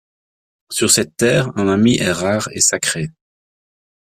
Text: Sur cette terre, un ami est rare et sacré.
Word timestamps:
Sur 0.71 0.89
cette 0.89 1.15
terre, 1.15 1.51
un 1.57 1.67
ami 1.67 1.95
est 1.99 2.11
rare 2.11 2.49
et 2.53 2.59
sacré. 2.59 3.11